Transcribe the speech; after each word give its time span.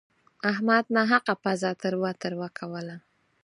احمد 0.51 0.85
ناحقه 0.95 1.33
پزه 1.43 1.71
تروه 1.81 2.11
تروه 2.21 2.47
کوله. 2.59 2.95